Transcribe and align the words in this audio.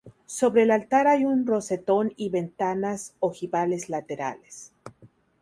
Sobre 0.25 0.63
el 0.63 0.71
altar 0.71 1.05
hay 1.05 1.25
un 1.25 1.45
rosetón 1.45 2.11
y 2.17 2.29
ventanas 2.29 3.13
ojivales 3.19 3.87
laterales. 3.87 4.73